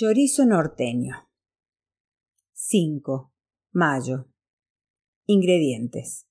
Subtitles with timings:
[0.00, 1.28] Chorizo norteño.
[2.52, 3.32] 5.
[3.72, 4.28] Mayo.
[5.26, 6.28] Ingredientes.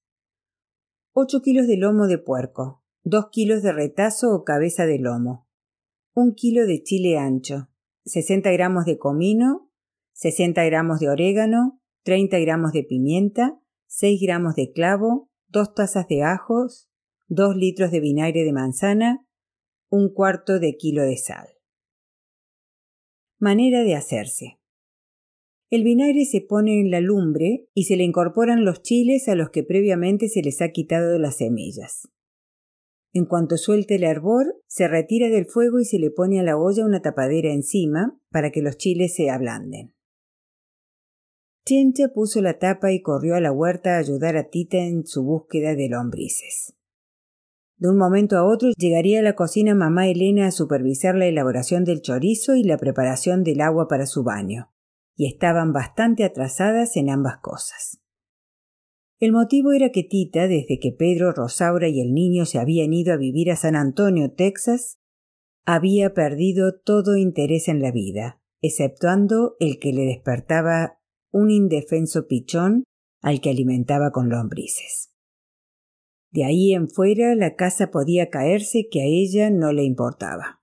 [1.11, 5.49] 8 kilos de lomo de puerco, 2 kilos de retazo o cabeza de lomo,
[6.13, 7.67] 1 kilo de chile ancho,
[8.05, 9.69] 60 gramos de comino,
[10.13, 16.23] 60 gramos de orégano, 30 gramos de pimienta, 6 gramos de clavo, 2 tazas de
[16.23, 16.89] ajos,
[17.27, 19.27] 2 litros de vinagre de manzana,
[19.89, 21.56] un cuarto de kilo de sal.
[23.39, 24.57] Manera de hacerse.
[25.69, 29.51] El vinagre se pone en la lumbre y se le incorporan los chiles a los
[29.51, 32.09] que previamente se les ha quitado las semillas.
[33.13, 36.57] En cuanto suelte el hervor, se retira del fuego y se le pone a la
[36.57, 39.93] olla una tapadera encima para que los chiles se ablanden.
[41.63, 45.23] Chencha puso la tapa y corrió a la huerta a ayudar a Tita en su
[45.23, 46.76] búsqueda de lombrices.
[47.77, 51.83] De un momento a otro llegaría a la cocina mamá Elena a supervisar la elaboración
[51.83, 54.71] del chorizo y la preparación del agua para su baño,
[55.15, 57.99] y estaban bastante atrasadas en ambas cosas.
[59.19, 63.13] El motivo era que Tita, desde que Pedro, Rosaura y el niño se habían ido
[63.13, 64.97] a vivir a San Antonio, Texas,
[65.65, 70.99] había perdido todo interés en la vida, exceptuando el que le despertaba
[71.31, 72.83] un indefenso pichón
[73.21, 75.11] al que alimentaba con lombrices.
[76.31, 80.61] De ahí en fuera la casa podía caerse que a ella no le importaba.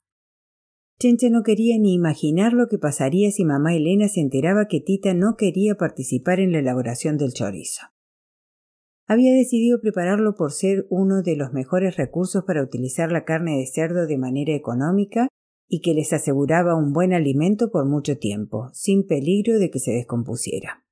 [0.98, 5.12] Chencha no quería ni imaginar lo que pasaría si mamá Elena se enteraba que Tita
[5.12, 7.82] no quería participar en la elaboración del chorizo.
[9.06, 13.66] Había decidido prepararlo por ser uno de los mejores recursos para utilizar la carne de
[13.66, 15.28] cerdo de manera económica
[15.68, 19.92] y que les aseguraba un buen alimento por mucho tiempo, sin peligro de que se
[19.92, 20.83] descompusiera.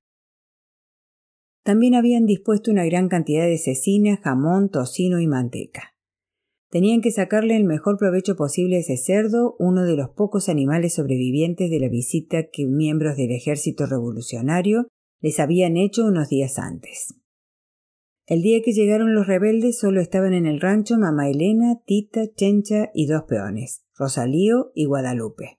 [1.63, 5.95] También habían dispuesto una gran cantidad de cecina, jamón, tocino y manteca.
[6.71, 10.95] Tenían que sacarle el mejor provecho posible a ese cerdo, uno de los pocos animales
[10.95, 14.89] sobrevivientes de la visita que miembros del ejército revolucionario
[15.21, 17.15] les habían hecho unos días antes.
[18.27, 22.91] El día que llegaron los rebeldes solo estaban en el rancho mamá Elena, Tita, Chencha
[22.95, 25.59] y dos peones, Rosalío y Guadalupe.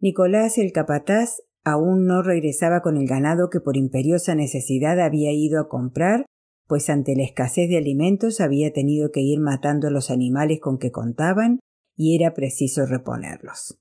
[0.00, 5.60] Nicolás, el capataz, aún no regresaba con el ganado que por imperiosa necesidad había ido
[5.60, 6.26] a comprar,
[6.66, 10.78] pues ante la escasez de alimentos había tenido que ir matando a los animales con
[10.78, 11.60] que contaban
[11.96, 13.78] y era preciso reponerlos.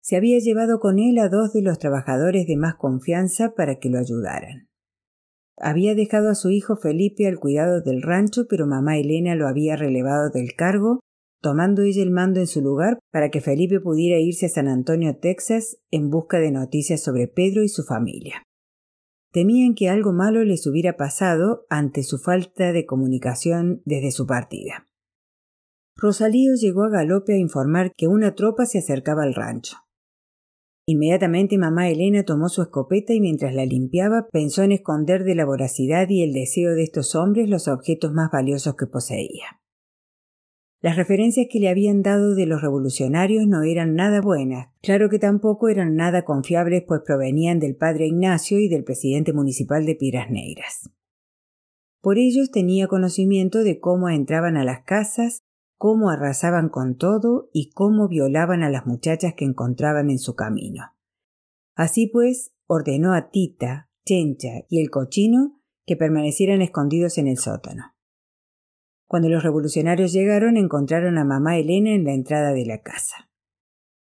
[0.00, 3.90] Se había llevado con él a dos de los trabajadores de más confianza para que
[3.90, 4.68] lo ayudaran.
[5.58, 9.74] Había dejado a su hijo Felipe al cuidado del rancho, pero mamá Elena lo había
[9.74, 11.00] relevado del cargo
[11.40, 15.16] tomando ella el mando en su lugar para que Felipe pudiera irse a San Antonio,
[15.16, 18.42] Texas, en busca de noticias sobre Pedro y su familia.
[19.32, 24.86] Temían que algo malo les hubiera pasado ante su falta de comunicación desde su partida.
[25.96, 29.76] Rosalío llegó a galope a informar que una tropa se acercaba al rancho.
[30.88, 35.44] Inmediatamente mamá Elena tomó su escopeta y mientras la limpiaba pensó en esconder de la
[35.44, 39.60] voracidad y el deseo de estos hombres los objetos más valiosos que poseía.
[40.86, 45.18] Las referencias que le habían dado de los revolucionarios no eran nada buenas, claro que
[45.18, 50.30] tampoco eran nada confiables pues provenían del padre Ignacio y del presidente municipal de Piedras
[50.30, 50.88] Negras.
[52.00, 55.42] Por ellos tenía conocimiento de cómo entraban a las casas,
[55.76, 60.94] cómo arrasaban con todo y cómo violaban a las muchachas que encontraban en su camino.
[61.74, 67.95] Así pues, ordenó a Tita, Chencha y el cochino que permanecieran escondidos en el sótano.
[69.06, 73.30] Cuando los revolucionarios llegaron encontraron a mamá Elena en la entrada de la casa.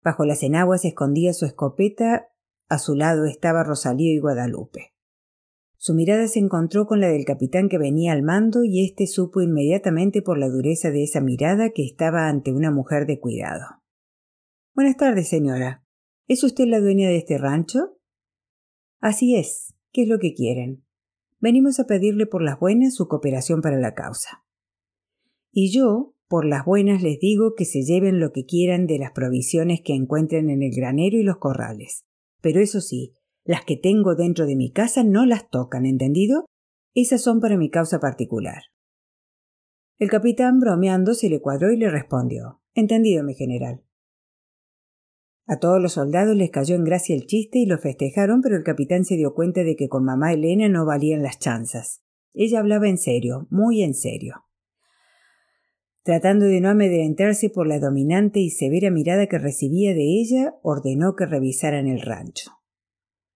[0.02, 2.28] Bajo las enaguas escondía su escopeta,
[2.68, 4.94] a su lado estaba Rosalío y Guadalupe.
[5.76, 9.40] Su mirada se encontró con la del capitán que venía al mando y éste supo
[9.40, 13.64] inmediatamente por la dureza de esa mirada que estaba ante una mujer de cuidado.
[14.74, 15.84] Buenas tardes, señora.
[16.26, 17.98] ¿Es usted la dueña de este rancho?
[19.00, 19.74] Así es.
[19.92, 20.84] ¿Qué es lo que quieren?
[21.38, 24.44] Venimos a pedirle por las buenas su cooperación para la causa.
[25.50, 29.12] Y yo, por las buenas, les digo que se lleven lo que quieran de las
[29.12, 32.04] provisiones que encuentren en el granero y los corrales.
[32.40, 33.14] Pero eso sí,
[33.44, 36.44] las que tengo dentro de mi casa no las tocan, ¿entendido?
[36.94, 38.62] Esas son para mi causa particular.
[39.98, 43.82] El capitán, bromeando, se le cuadró y le respondió Entendido, mi general.
[45.46, 48.62] A todos los soldados les cayó en gracia el chiste y lo festejaron, pero el
[48.62, 52.02] capitán se dio cuenta de que con mamá Elena no valían las chanzas.
[52.34, 54.44] Ella hablaba en serio, muy en serio.
[56.08, 61.14] Tratando de no amedrentarse por la dominante y severa mirada que recibía de ella, ordenó
[61.14, 62.50] que revisaran el rancho.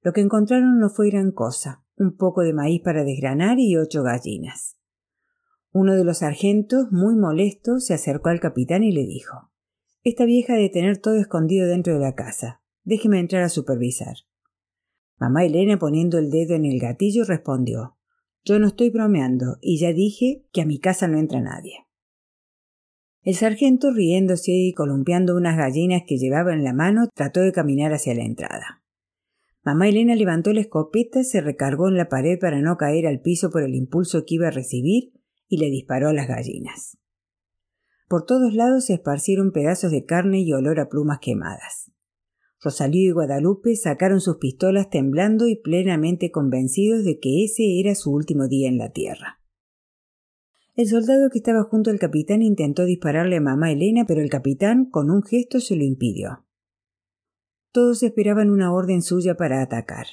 [0.01, 4.03] Lo que encontraron no fue gran cosa, un poco de maíz para desgranar y ocho
[4.03, 4.79] gallinas.
[5.71, 9.51] Uno de los sargentos, muy molesto, se acercó al capitán y le dijo
[10.03, 12.63] Esta vieja de tener todo escondido dentro de la casa.
[12.85, 14.15] Déjeme entrar a supervisar.
[15.19, 17.99] Mamá Elena, poniendo el dedo en el gatillo, respondió
[18.47, 21.75] Yo no estoy bromeando, y ya dije que a mi casa no entra nadie.
[23.25, 27.93] El sargento, riéndose y columpiando unas gallinas que llevaba en la mano, trató de caminar
[27.93, 28.83] hacia la entrada.
[29.65, 33.51] Mamá Elena levantó la escopeta, se recargó en la pared para no caer al piso
[33.51, 35.13] por el impulso que iba a recibir
[35.47, 36.99] y le disparó a las gallinas.
[38.09, 41.93] Por todos lados se esparcieron pedazos de carne y olor a plumas quemadas.
[42.61, 48.11] Rosalío y Guadalupe sacaron sus pistolas temblando y plenamente convencidos de que ese era su
[48.13, 49.42] último día en la tierra.
[50.83, 54.85] El soldado que estaba junto al capitán intentó dispararle a mamá Elena, pero el capitán,
[54.85, 56.45] con un gesto, se lo impidió.
[57.71, 60.07] Todos esperaban una orden suya para atacar.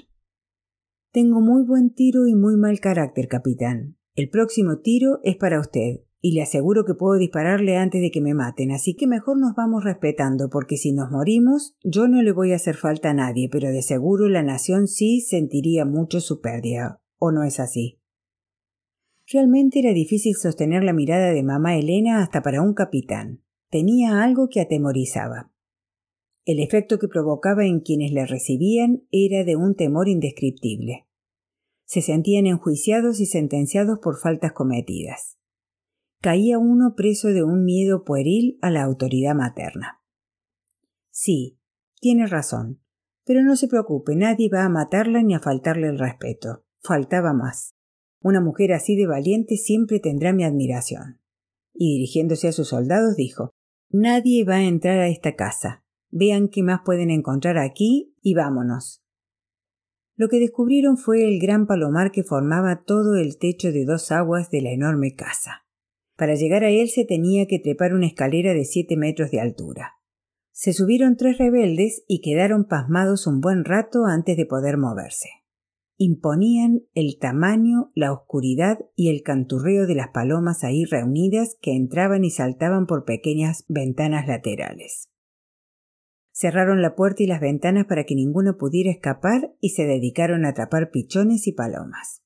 [1.12, 3.98] Tengo muy buen tiro y muy mal carácter, capitán.
[4.14, 8.22] El próximo tiro es para usted, y le aseguro que puedo dispararle antes de que
[8.22, 12.32] me maten, así que mejor nos vamos respetando, porque si nos morimos, yo no le
[12.32, 16.42] voy a hacer falta a nadie, pero de seguro la nación sí sentiría mucho su
[16.42, 17.02] pérdida.
[17.18, 17.99] ¿O no es así?
[19.32, 23.44] Realmente era difícil sostener la mirada de mamá Elena hasta para un capitán.
[23.70, 25.52] Tenía algo que atemorizaba.
[26.46, 31.08] El efecto que provocaba en quienes le recibían era de un temor indescriptible.
[31.86, 35.40] Se sentían enjuiciados y sentenciados por faltas cometidas
[36.22, 40.02] caía uno preso de un miedo pueril a la autoridad materna.
[41.12, 41.60] Sí,
[42.00, 42.82] tiene razón,
[43.26, 46.66] pero no se preocupe, nadie va a matarla ni a faltarle el respeto.
[46.82, 47.76] Faltaba más.
[48.22, 51.20] Una mujer así de valiente siempre tendrá mi admiración.
[51.74, 53.52] Y dirigiéndose a sus soldados dijo
[53.90, 55.84] Nadie va a entrar a esta casa.
[56.12, 59.02] Vean qué más pueden encontrar aquí y vámonos.
[60.16, 64.52] Lo que descubrieron fue el gran palomar que formaba todo el techo de dos aguas
[64.52, 65.66] de la enorme casa.
[66.18, 69.94] Para llegar a él se tenía que trepar una escalera de siete metros de altura.
[70.52, 75.30] Se subieron tres rebeldes y quedaron pasmados un buen rato antes de poder moverse.
[76.02, 82.24] Imponían el tamaño, la oscuridad y el canturreo de las palomas ahí reunidas que entraban
[82.24, 85.10] y saltaban por pequeñas ventanas laterales.
[86.32, 90.50] Cerraron la puerta y las ventanas para que ninguno pudiera escapar y se dedicaron a
[90.50, 92.24] atrapar pichones y palomas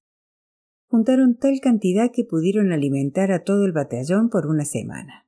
[0.93, 5.27] juntaron tal cantidad que pudieron alimentar a todo el batallón por una semana.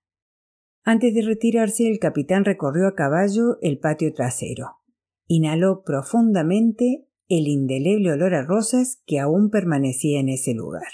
[0.83, 4.83] Antes de retirarse, el capitán recorrió a caballo el patio trasero.
[5.25, 10.87] Inhaló profundamente el indeleble olor a rosas que aún permanecía en ese lugar.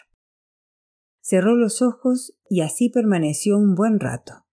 [1.19, 4.45] Cerró los ojos y así permaneció un buen rato.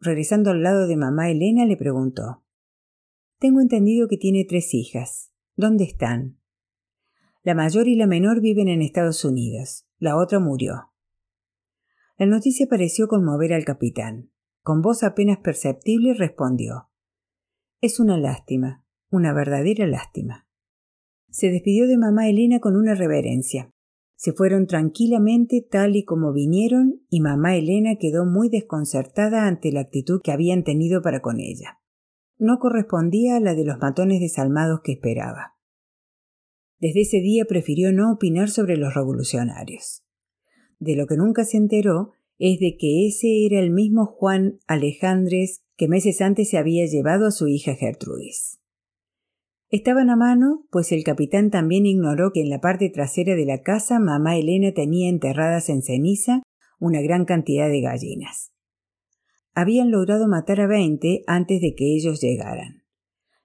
[0.00, 2.44] Regresando al lado de mamá Elena, le preguntó
[3.38, 5.32] Tengo entendido que tiene tres hijas.
[5.54, 6.38] ¿Dónde están?
[7.42, 9.86] La mayor y la menor viven en Estados Unidos.
[9.98, 10.92] La otra murió.
[12.18, 14.30] La noticia pareció conmover al capitán.
[14.62, 16.90] Con voz apenas perceptible respondió
[17.80, 20.45] Es una lástima, una verdadera lástima.
[21.36, 23.70] Se despidió de mamá Elena con una reverencia.
[24.14, 29.80] Se fueron tranquilamente tal y como vinieron y mamá Elena quedó muy desconcertada ante la
[29.80, 31.78] actitud que habían tenido para con ella.
[32.38, 35.56] No correspondía a la de los matones desalmados que esperaba.
[36.78, 40.06] Desde ese día prefirió no opinar sobre los revolucionarios.
[40.78, 45.60] De lo que nunca se enteró es de que ese era el mismo Juan Alejandres
[45.76, 48.58] que meses antes se había llevado a su hija Gertrudis.
[49.76, 53.60] Estaban a mano, pues el capitán también ignoró que en la parte trasera de la
[53.60, 56.42] casa mamá Elena tenía enterradas en ceniza
[56.80, 58.54] una gran cantidad de gallinas.
[59.52, 62.84] Habían logrado matar a veinte antes de que ellos llegaran.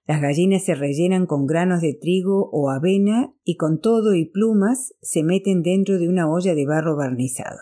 [0.06, 4.94] Las gallinas se rellenan con granos de trigo o avena y con todo y plumas
[5.02, 7.58] se meten dentro de una olla de barro barnizado.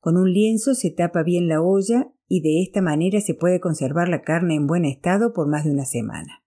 [0.00, 4.08] Con un lienzo se tapa bien la olla y de esta manera se puede conservar
[4.08, 6.45] la carne en buen estado por más de una semana.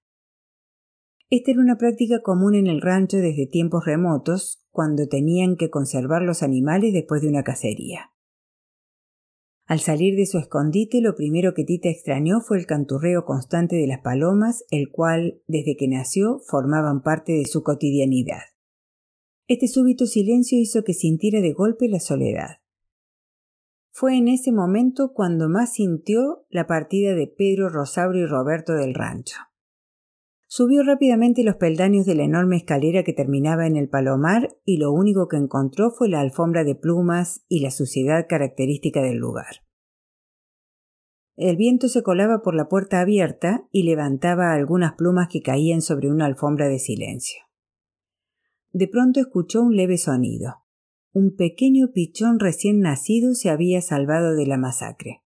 [1.32, 6.24] Esta era una práctica común en el rancho desde tiempos remotos, cuando tenían que conservar
[6.24, 8.12] los animales después de una cacería.
[9.68, 13.86] Al salir de su escondite, lo primero que Tita extrañó fue el canturreo constante de
[13.86, 18.42] las palomas, el cual, desde que nació, formaban parte de su cotidianidad.
[19.48, 22.58] Este súbito silencio hizo que sintiera de golpe la soledad.
[23.92, 28.96] Fue en ese momento cuando más sintió la partida de Pedro, Rosauro y Roberto del
[28.96, 29.36] rancho.
[30.52, 34.92] Subió rápidamente los peldaños de la enorme escalera que terminaba en el palomar y lo
[34.92, 39.58] único que encontró fue la alfombra de plumas y la suciedad característica del lugar.
[41.36, 46.10] El viento se colaba por la puerta abierta y levantaba algunas plumas que caían sobre
[46.10, 47.44] una alfombra de silencio.
[48.72, 50.64] De pronto escuchó un leve sonido.
[51.14, 55.22] Un pequeño pichón recién nacido se había salvado de la masacre.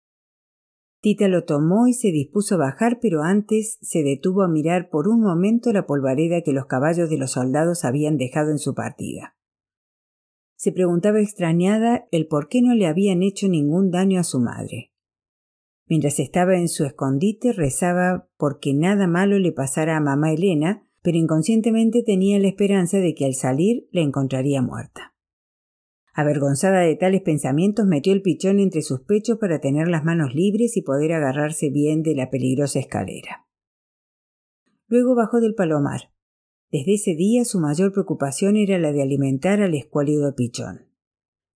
[1.03, 5.09] Tita lo tomó y se dispuso a bajar, pero antes se detuvo a mirar por
[5.09, 9.35] un momento la polvareda que los caballos de los soldados habían dejado en su partida.
[10.55, 14.93] Se preguntaba extrañada el por qué no le habían hecho ningún daño a su madre.
[15.87, 21.17] Mientras estaba en su escondite rezaba porque nada malo le pasara a mamá Elena, pero
[21.17, 25.12] inconscientemente tenía la esperanza de que al salir la encontraría muerta.
[26.13, 30.77] Avergonzada de tales pensamientos, metió el pichón entre sus pechos para tener las manos libres
[30.77, 33.47] y poder agarrarse bien de la peligrosa escalera.
[34.87, 36.11] Luego bajó del palomar.
[36.71, 40.87] Desde ese día su mayor preocupación era la de alimentar al escuálido pichón.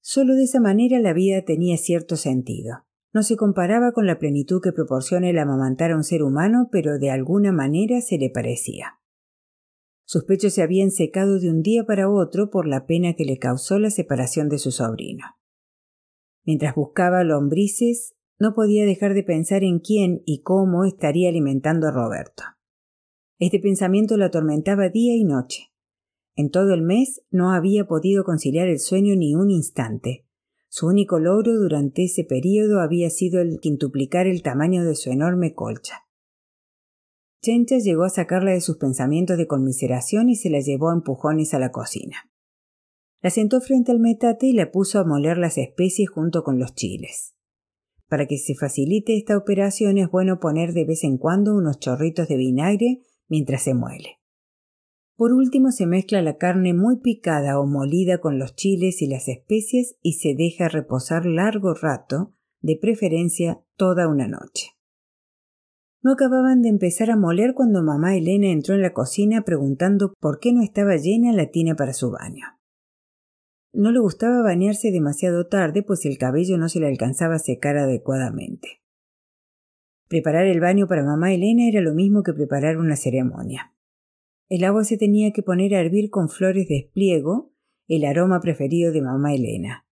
[0.01, 2.85] Solo de esa manera la vida tenía cierto sentido.
[3.13, 6.97] No se comparaba con la plenitud que proporciona el amamantar a un ser humano, pero
[6.97, 8.99] de alguna manera se le parecía.
[10.09, 13.39] Sus pechos se habían secado de un día para otro por la pena que le
[13.39, 15.25] causó la separación de su sobrino.
[16.45, 21.91] Mientras buscaba lombrices, no podía dejar de pensar en quién y cómo estaría alimentando a
[21.91, 22.43] Roberto.
[23.37, 25.73] Este pensamiento la atormentaba día y noche.
[26.37, 30.25] En todo el mes no había podido conciliar el sueño ni un instante.
[30.69, 35.53] Su único logro durante ese período había sido el quintuplicar el tamaño de su enorme
[35.53, 36.06] colcha.
[37.41, 41.53] Chencha llegó a sacarla de sus pensamientos de conmiseración y se la llevó a empujones
[41.53, 42.29] a la cocina.
[43.21, 46.75] La sentó frente al metate y la puso a moler las especies junto con los
[46.75, 47.35] chiles.
[48.07, 52.27] Para que se facilite esta operación es bueno poner de vez en cuando unos chorritos
[52.27, 54.19] de vinagre mientras se muele.
[55.15, 59.27] Por último se mezcla la carne muy picada o molida con los chiles y las
[59.27, 64.76] especias y se deja reposar largo rato, de preferencia toda una noche.
[66.07, 70.39] No acababan de empezar a moler cuando mamá Elena entró en la cocina preguntando por
[70.39, 72.45] qué no estaba llena la tina para su baño.
[73.73, 77.77] No le gustaba bañarse demasiado tarde, pues el cabello no se le alcanzaba a secar
[77.77, 78.81] adecuadamente.
[80.07, 83.75] Preparar el baño para mamá Elena era lo mismo que preparar una ceremonia.
[84.47, 87.51] El agua se tenía que poner a hervir con flores de espliego,
[87.89, 89.85] el aroma preferido de mamá Elena.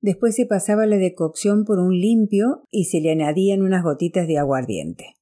[0.00, 4.38] Después se pasaba la decocción por un limpio y se le añadían unas gotitas de
[4.38, 5.17] aguardiente.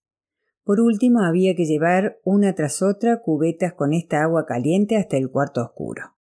[0.67, 5.31] Por último, había que llevar una tras otra cubetas con esta agua caliente hasta el
[5.31, 6.17] cuarto oscuro.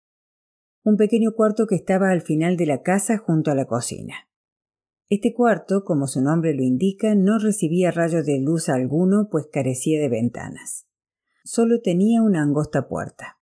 [0.84, 4.30] Un pequeño cuarto que estaba al final de la casa junto a la cocina.
[5.10, 10.00] Este cuarto, como su nombre lo indica, no recibía rayos de luz alguno, pues carecía
[10.00, 10.86] de ventanas.
[11.44, 13.40] Solo tenía una angosta puerta.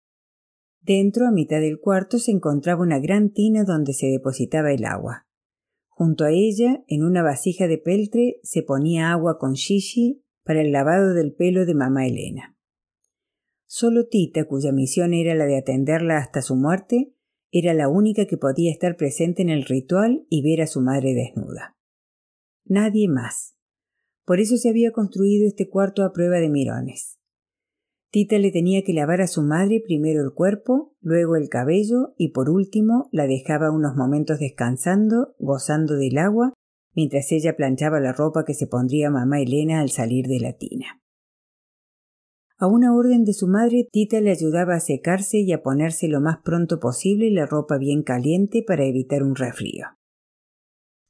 [0.81, 5.27] Dentro, a mitad del cuarto, se encontraba una gran tina donde se depositaba el agua.
[5.89, 10.71] Junto a ella, en una vasija de peltre, se ponía agua con shishi para el
[10.71, 12.57] lavado del pelo de mamá Elena.
[13.65, 17.13] Solo Tita, cuya misión era la de atenderla hasta su muerte,
[17.51, 21.13] era la única que podía estar presente en el ritual y ver a su madre
[21.13, 21.75] desnuda.
[22.63, 23.57] Nadie más.
[24.25, 27.19] Por eso se había construido este cuarto a prueba de mirones.
[28.09, 32.29] Tita le tenía que lavar a su madre primero el cuerpo, luego el cabello y
[32.29, 36.53] por último la dejaba unos momentos descansando, gozando del agua
[36.97, 40.99] mientras ella planchaba la ropa que se pondría mamá Elena al salir de la tina.
[42.57, 46.21] A una orden de su madre, Tita le ayudaba a secarse y a ponerse lo
[46.21, 49.85] más pronto posible la ropa bien caliente para evitar un resfrío.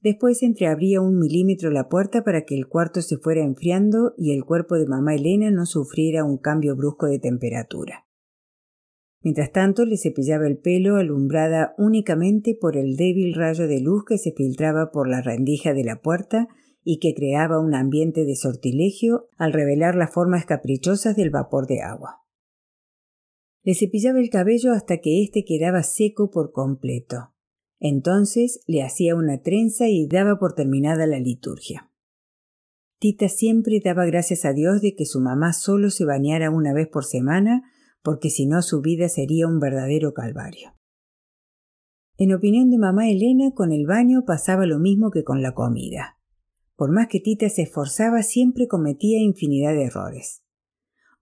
[0.02, 4.44] Después entreabría un milímetro la puerta para que el cuarto se fuera enfriando y el
[4.44, 8.07] cuerpo de mamá Elena no sufriera un cambio brusco de temperatura.
[9.28, 14.18] Mientras tanto le cepillaba el pelo alumbrada únicamente por el débil rayo de luz que
[14.18, 16.48] se filtraba por la rendija de la puerta
[16.82, 21.82] y que creaba un ambiente de sortilegio al revelar las formas caprichosas del vapor de
[21.82, 22.22] agua.
[23.64, 27.34] Le cepillaba el cabello hasta que éste quedaba seco por completo.
[27.82, 31.92] Entonces le hacía una trenza y daba por terminada la liturgia.
[32.98, 36.88] Tita siempre daba gracias a Dios de que su mamá solo se bañara una vez
[36.88, 37.70] por semana
[38.08, 40.74] porque si no su vida sería un verdadero calvario.
[42.18, 46.18] En opinión de mamá Elena, con el baño pasaba lo mismo que con la comida.
[46.78, 50.42] Por más que Tita se esforzaba, siempre cometía infinidad de errores.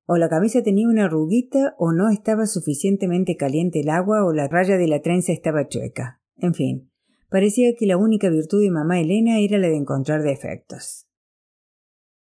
[0.05, 4.47] O la cabeza tenía una arruguita, o no estaba suficientemente caliente el agua, o la
[4.47, 6.21] raya de la trenza estaba chueca.
[6.37, 6.91] En fin,
[7.31, 11.07] parecía que la única virtud de mamá Elena era la de encontrar defectos.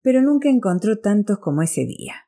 [0.01, 2.24] Pero nunca encontró tantos como ese día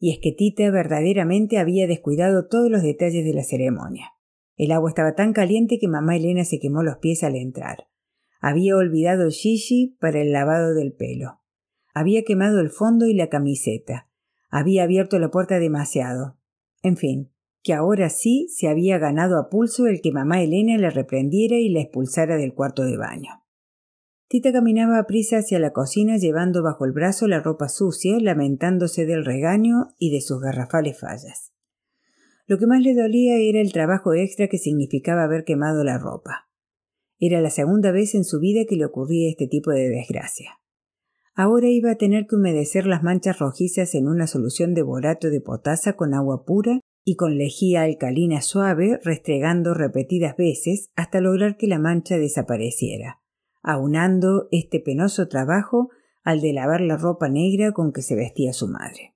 [0.00, 4.14] y es que Tita verdaderamente había descuidado todos los detalles de la ceremonia.
[4.56, 7.86] El agua estaba tan caliente que mamá Elena se quemó los pies al entrar.
[8.40, 11.42] Había olvidado el shishi para el lavado del pelo.
[11.92, 14.08] Había quemado el fondo y la camiseta.
[14.48, 16.38] Había abierto la puerta demasiado.
[16.82, 17.30] En fin,
[17.62, 21.68] que ahora sí se había ganado a pulso el que mamá Elena la reprendiera y
[21.68, 23.39] la expulsara del cuarto de baño.
[24.30, 29.04] Tita caminaba a prisa hacia la cocina llevando bajo el brazo la ropa sucia, lamentándose
[29.04, 31.52] del regaño y de sus garrafales fallas.
[32.46, 36.48] Lo que más le dolía era el trabajo extra que significaba haber quemado la ropa.
[37.18, 40.60] Era la segunda vez en su vida que le ocurría este tipo de desgracia.
[41.34, 45.40] Ahora iba a tener que humedecer las manchas rojizas en una solución de borato de
[45.40, 51.66] potasa con agua pura y con lejía alcalina suave, restregando repetidas veces hasta lograr que
[51.66, 53.19] la mancha desapareciera,
[53.62, 55.90] aunando este penoso trabajo
[56.22, 59.14] al de lavar la ropa negra con que se vestía su madre.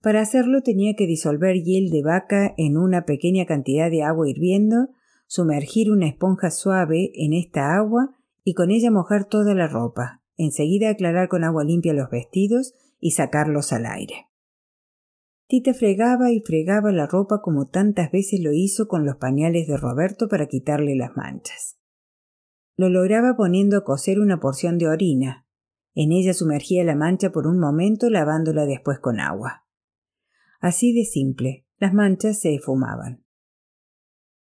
[0.00, 4.88] Para hacerlo tenía que disolver hiel de vaca en una pequeña cantidad de agua hirviendo,
[5.26, 10.90] sumergir una esponja suave en esta agua y con ella mojar toda la ropa, enseguida
[10.90, 14.26] aclarar con agua limpia los vestidos y sacarlos al aire.
[15.46, 19.76] Tita fregaba y fregaba la ropa como tantas veces lo hizo con los pañales de
[19.76, 21.81] Roberto para quitarle las manchas.
[22.76, 25.46] Lo lograba poniendo a cocer una porción de orina.
[25.94, 29.66] En ella sumergía la mancha por un momento lavándola después con agua.
[30.60, 33.22] Así de simple, las manchas se esfumaban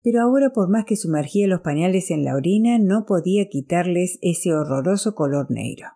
[0.03, 4.55] pero ahora por más que sumergía los pañales en la orina no podía quitarles ese
[4.55, 5.89] horroroso color negro.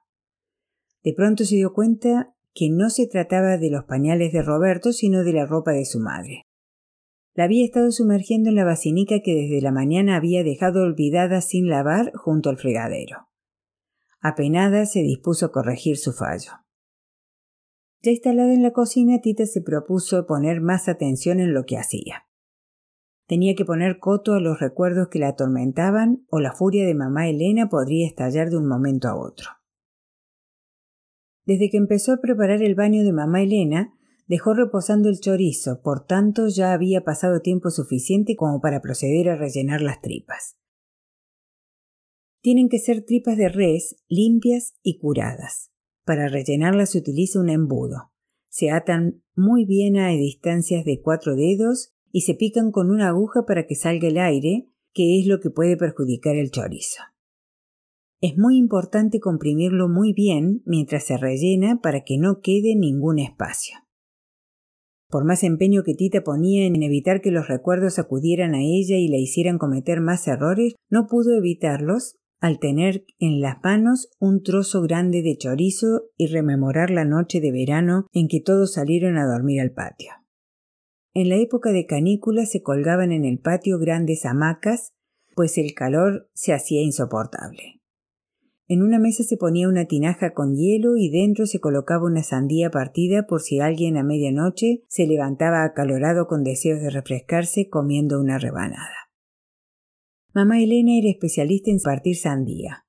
[1.03, 5.25] De pronto se dio cuenta que no se trataba de los pañales de Roberto, sino
[5.25, 6.47] de la ropa de su madre.
[7.35, 11.69] La había estado sumergiendo en la basinica que desde la mañana había dejado olvidada sin
[11.69, 13.29] lavar junto al fregadero.
[14.21, 16.53] Apenada se dispuso a corregir su fallo.
[18.03, 22.27] Ya instalada en la cocina, Tita se propuso poner más atención en lo que hacía.
[23.27, 27.29] Tenía que poner coto a los recuerdos que la atormentaban o la furia de mamá
[27.29, 29.49] Elena podría estallar de un momento a otro.
[31.45, 33.95] Desde que empezó a preparar el baño de mamá Elena,
[34.33, 39.37] dejó reposando el chorizo, por tanto ya había pasado tiempo suficiente como para proceder a
[39.37, 40.57] rellenar las tripas.
[42.41, 45.71] Tienen que ser tripas de res, limpias y curadas.
[46.07, 48.11] Para rellenarlas se utiliza un embudo.
[48.49, 53.45] Se atan muy bien a distancias de cuatro dedos y se pican con una aguja
[53.47, 57.03] para que salga el aire, que es lo que puede perjudicar el chorizo.
[58.23, 63.77] Es muy importante comprimirlo muy bien mientras se rellena para que no quede ningún espacio.
[65.13, 69.09] Por más empeño que Tita ponía en evitar que los recuerdos acudieran a ella y
[69.09, 74.81] la hicieran cometer más errores, no pudo evitarlos al tener en las manos un trozo
[74.81, 79.61] grande de chorizo y rememorar la noche de verano en que todos salieron a dormir
[79.61, 80.13] al patio.
[81.13, 84.95] En la época de canícula se colgaban en el patio grandes hamacas,
[85.37, 87.82] pues el calor se hacía insoportable.
[88.73, 92.71] En una mesa se ponía una tinaja con hielo y dentro se colocaba una sandía
[92.71, 98.39] partida por si alguien a medianoche se levantaba acalorado con deseos de refrescarse comiendo una
[98.39, 99.11] rebanada.
[100.33, 102.87] Mamá Elena era especialista en partir sandía.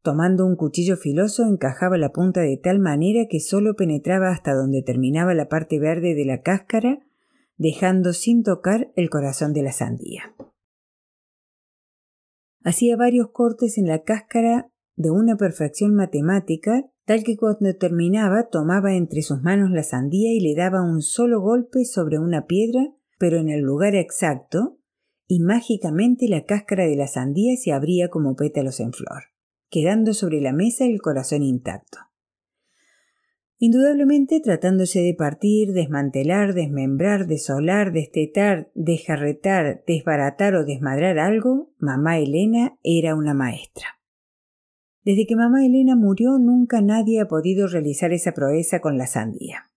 [0.00, 4.80] Tomando un cuchillo filoso encajaba la punta de tal manera que sólo penetraba hasta donde
[4.80, 7.00] terminaba la parte verde de la cáscara
[7.58, 10.34] dejando sin tocar el corazón de la sandía.
[12.62, 18.94] Hacía varios cortes en la cáscara de una perfección matemática, tal que cuando terminaba tomaba
[18.94, 23.38] entre sus manos la sandía y le daba un solo golpe sobre una piedra, pero
[23.38, 24.78] en el lugar exacto,
[25.26, 29.24] y mágicamente la cáscara de la sandía se abría como pétalos en flor,
[29.70, 31.98] quedando sobre la mesa el corazón intacto.
[33.58, 42.76] Indudablemente tratándose de partir, desmantelar, desmembrar, desolar, destetar, desjarretar, desbaratar o desmadrar algo, mamá Elena
[42.82, 43.86] era una maestra.
[45.04, 49.70] Desde que mamá Elena murió nunca nadie ha podido realizar esa proeza con la sandía.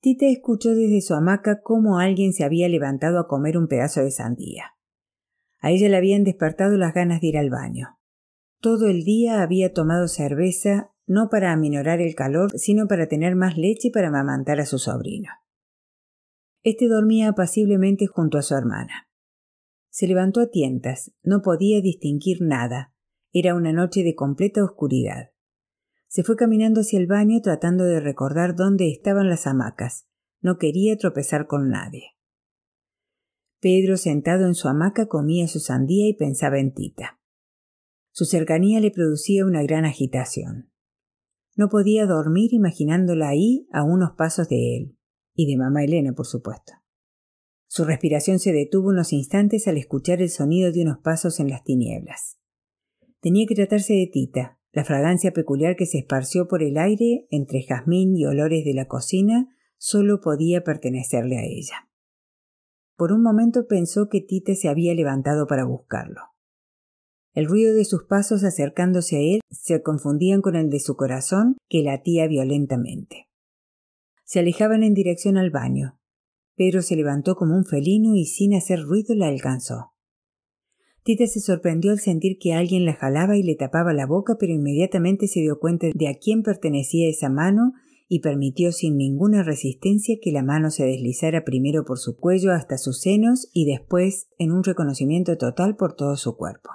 [0.00, 4.10] Tita escuchó desde su hamaca cómo alguien se había levantado a comer un pedazo de
[4.10, 4.74] sandía.
[5.60, 7.98] A ella le habían despertado las ganas de ir al baño.
[8.60, 13.56] Todo el día había tomado cerveza, no para aminorar el calor, sino para tener más
[13.56, 15.30] leche para amamantar a su sobrino.
[16.62, 19.08] Este dormía apaciblemente junto a su hermana.
[19.88, 22.91] Se levantó a tientas, no podía distinguir nada.
[23.32, 25.30] Era una noche de completa oscuridad.
[26.06, 30.06] Se fue caminando hacia el baño tratando de recordar dónde estaban las hamacas.
[30.42, 32.18] No quería tropezar con nadie.
[33.58, 37.20] Pedro, sentado en su hamaca, comía su sandía y pensaba en Tita.
[38.10, 40.70] Su cercanía le producía una gran agitación.
[41.56, 44.98] No podía dormir imaginándola ahí a unos pasos de él,
[45.34, 46.72] y de mamá Elena, por supuesto.
[47.66, 51.64] Su respiración se detuvo unos instantes al escuchar el sonido de unos pasos en las
[51.64, 52.41] tinieblas.
[53.22, 57.62] Tenía que tratarse de Tita, la fragancia peculiar que se esparció por el aire entre
[57.62, 61.88] jazmín y olores de la cocina solo podía pertenecerle a ella.
[62.96, 66.20] Por un momento pensó que Tita se había levantado para buscarlo.
[67.32, 71.56] El ruido de sus pasos acercándose a él se confundían con el de su corazón
[71.68, 73.28] que latía violentamente.
[74.24, 76.00] Se alejaban en dirección al baño.
[76.56, 79.91] Pedro se levantó como un felino y sin hacer ruido la alcanzó.
[81.04, 84.52] Tita se sorprendió al sentir que alguien la jalaba y le tapaba la boca, pero
[84.52, 87.72] inmediatamente se dio cuenta de a quién pertenecía esa mano
[88.08, 92.78] y permitió sin ninguna resistencia que la mano se deslizara primero por su cuello hasta
[92.78, 96.68] sus senos y después en un reconocimiento total por todo su cuerpo.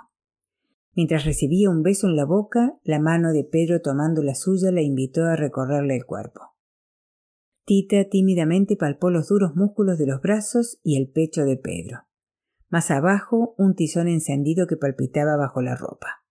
[0.93, 4.81] Mientras recibía un beso en la boca, la mano de Pedro tomando la suya la
[4.81, 6.41] invitó a recorrerle el cuerpo.
[7.65, 12.06] Tita tímidamente palpó los duros músculos de los brazos y el pecho de Pedro.
[12.69, 16.23] Más abajo, un tizón encendido que palpitaba bajo la ropa.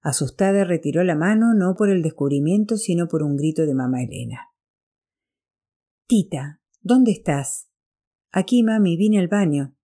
[0.00, 4.50] Asustada retiró la mano no por el descubrimiento, sino por un grito de mamá Elena.
[6.06, 7.70] Tita, ¿dónde estás?
[8.30, 9.74] Aquí, mami, vine al baño.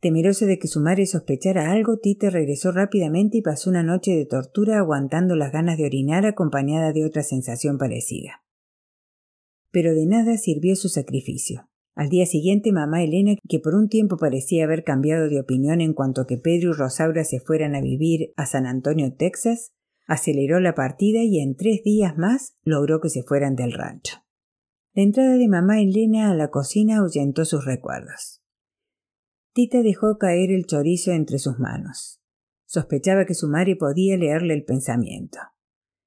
[0.00, 4.26] Temerosa de que su madre sospechara algo, Tita regresó rápidamente y pasó una noche de
[4.26, 8.44] tortura aguantando las ganas de orinar acompañada de otra sensación parecida.
[9.70, 11.68] Pero de nada sirvió su sacrificio.
[11.94, 15.94] Al día siguiente, mamá Elena, que por un tiempo parecía haber cambiado de opinión en
[15.94, 19.72] cuanto a que Pedro y Rosaura se fueran a vivir a San Antonio, Texas,
[20.06, 24.24] aceleró la partida y en tres días más logró que se fueran del rancho.
[24.92, 28.42] La entrada de mamá Elena a la cocina ahuyentó sus recuerdos.
[29.52, 32.20] Tita dejó caer el chorizo entre sus manos.
[32.66, 35.38] Sospechaba que su madre podía leerle el pensamiento.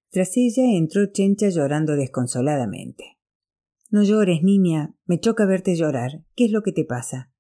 [0.10, 3.17] Tras ella entró Chencha llorando desconsoladamente.
[3.90, 4.96] No llores, niña.
[5.06, 6.24] Me choca verte llorar.
[6.36, 7.32] ¿Qué es lo que te pasa?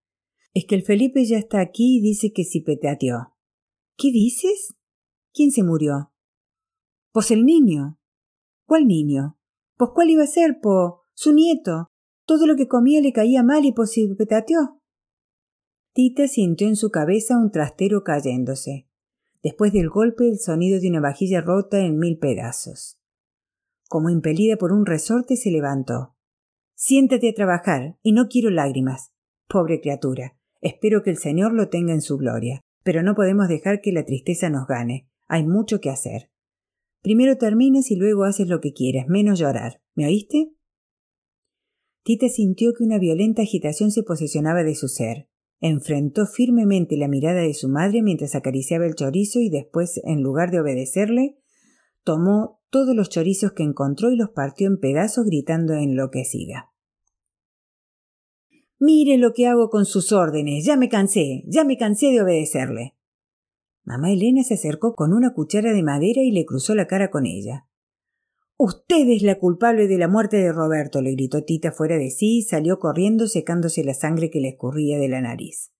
[0.53, 3.35] Es que el Felipe ya está aquí y dice que si peteateó.
[3.97, 4.75] ¿Qué dices?
[5.33, 6.13] ¿Quién se murió?
[7.11, 7.99] Pues el niño.
[8.65, 9.37] ¿Cuál niño?
[9.75, 11.01] Pues cuál iba a ser, po.
[11.13, 11.87] Su nieto.
[12.25, 14.81] Todo lo que comía le caía mal y pues si petateó.
[15.93, 18.87] Tita sintió en su cabeza un trastero cayéndose.
[19.43, 22.99] Después del golpe el sonido de una vajilla rota en mil pedazos.
[23.87, 26.16] Como impelida por un resorte se levantó.
[26.79, 29.11] Siéntate a trabajar, y no quiero lágrimas.
[29.47, 30.37] Pobre criatura.
[30.61, 34.05] Espero que el Señor lo tenga en su gloria, pero no podemos dejar que la
[34.05, 35.09] tristeza nos gane.
[35.27, 36.29] Hay mucho que hacer.
[37.01, 39.81] Primero terminas y luego haces lo que quieres, menos llorar.
[39.95, 40.51] ¿Me oíste?
[42.03, 45.27] Tita sintió que una violenta agitación se posesionaba de su ser.
[45.59, 50.51] Enfrentó firmemente la mirada de su madre mientras acariciaba el chorizo y después, en lugar
[50.51, 51.39] de obedecerle,
[52.03, 56.71] tomó todos los chorizos que encontró y los partió en pedazos gritando enloquecida.
[58.79, 60.65] Mire lo que hago con sus órdenes.
[60.65, 62.95] Ya me cansé, ya me cansé de obedecerle.
[63.83, 67.25] Mamá Elena se acercó con una cuchara de madera y le cruzó la cara con
[67.25, 67.67] ella.
[68.57, 72.39] Usted es la culpable de la muerte de Roberto, le gritó Tita fuera de sí
[72.39, 75.71] y salió corriendo secándose la sangre que le escurría de la nariz.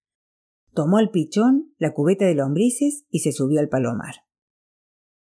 [0.74, 4.27] Tomó al pichón, la cubeta de lombrices y se subió al palomar.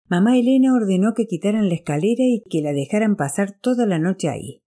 [0.09, 4.29] Mamá Elena ordenó que quitaran la escalera y que la dejaran pasar toda la noche
[4.29, 4.63] ahí.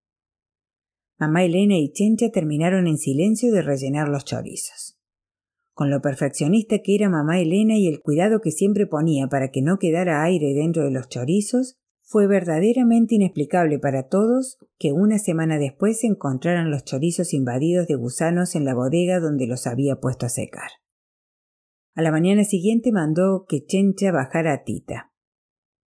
[1.18, 4.98] Mamá Elena y Chencha terminaron en silencio de rellenar los chorizos.
[5.72, 9.62] Con lo perfeccionista que era mamá Elena y el cuidado que siempre ponía para que
[9.62, 15.58] no quedara aire dentro de los chorizos, fue verdaderamente inexplicable para todos que una semana
[15.58, 20.26] después se encontraran los chorizos invadidos de gusanos en la bodega donde los había puesto
[20.26, 20.68] a secar.
[21.94, 25.09] A la mañana siguiente mandó que Chencha bajara a Tita.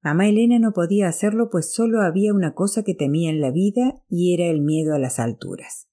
[0.02, 4.02] Mamá Elena no podía hacerlo pues solo había una cosa que temía en la vida
[4.08, 5.88] y era el miedo a las alturas.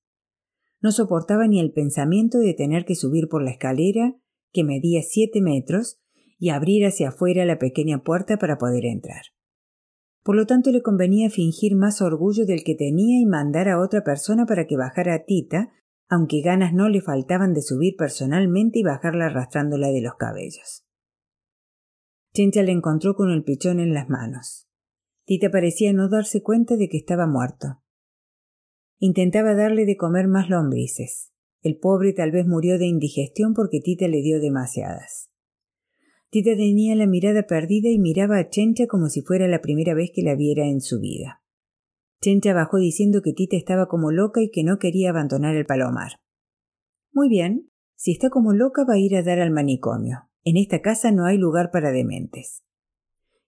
[0.82, 4.16] No soportaba ni el pensamiento de tener que subir por la escalera,
[4.52, 6.00] que medía siete metros,
[6.40, 9.22] y abrir hacia afuera la pequeña puerta para poder entrar.
[10.24, 14.04] Por lo tanto le convenía fingir más orgullo del que tenía y mandar a otra
[14.04, 15.70] persona para que bajara a Tita,
[16.08, 20.86] aunque ganas no le faltaban de subir personalmente y bajarla arrastrándola de los cabellos.
[22.40, 24.70] Chencha le encontró con el pichón en las manos.
[25.26, 27.84] Tita parecía no darse cuenta de que estaba muerto.
[28.98, 31.34] Intentaba darle de comer más lombrices.
[31.64, 35.30] El pobre tal vez murió de indigestión porque Tita le dio demasiadas.
[36.30, 40.12] Tita tenía la mirada perdida y miraba a Chencha como si fuera la primera vez
[40.16, 41.44] que la viera en su vida.
[42.22, 46.22] Chencha bajó diciendo que Tita estaba como loca y que no quería abandonar el palomar.
[47.12, 50.29] Muy bien, si está como loca va a ir a dar al manicomio.
[50.50, 52.64] En esta casa no hay lugar para dementes.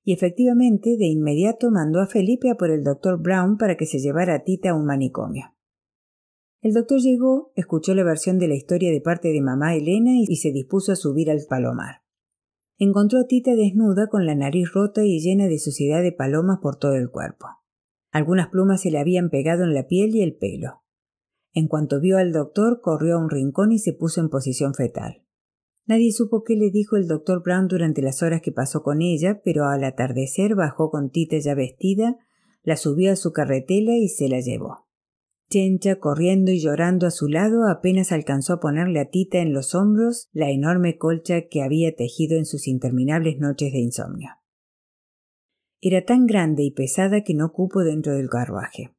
[0.04, 3.98] Y efectivamente, de inmediato mandó a Felipe a por el doctor Brown para que se
[3.98, 5.56] llevara a Tita a un manicomio.
[6.62, 10.36] El doctor llegó, escuchó la versión de la historia de parte de mamá Elena y
[10.36, 12.04] se dispuso a subir al palomar.
[12.78, 16.78] Encontró a Tita desnuda con la nariz rota y llena de suciedad de palomas por
[16.78, 17.48] todo el cuerpo.
[18.12, 20.84] Algunas plumas se le habían pegado en la piel y el pelo.
[21.52, 25.24] En cuanto vio al doctor, corrió a un rincón y se puso en posición fetal.
[25.88, 29.42] Nadie supo qué le dijo el doctor Brown durante las horas que pasó con ella,
[29.44, 32.18] pero al atardecer bajó con Tita ya vestida,
[32.64, 34.88] la subió a su carretela y se la llevó.
[35.50, 39.76] Chencha, corriendo y llorando a su lado, apenas alcanzó a ponerle a Tita en los
[39.76, 44.30] hombros la enorme colcha que había tejido en sus interminables noches de insomnio.
[45.82, 48.96] Era tan grande y pesada que no cupo dentro del carruaje.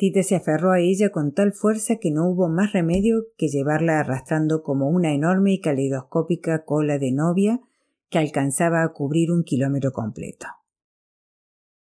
[0.00, 4.00] Tita se aferró a ella con tal fuerza que no hubo más remedio que llevarla
[4.00, 7.60] arrastrando como una enorme y caleidoscópica cola de novia
[8.08, 10.46] que alcanzaba a cubrir un kilómetro completo.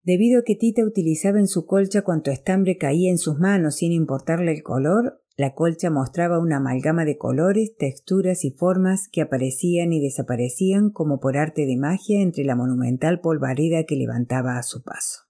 [0.03, 3.93] Debido a que Tita utilizaba en su colcha cuanto estambre caía en sus manos sin
[3.93, 9.93] importarle el color, la colcha mostraba una amalgama de colores, texturas y formas que aparecían
[9.93, 14.83] y desaparecían como por arte de magia entre la monumental polvareda que levantaba a su
[14.83, 15.26] paso.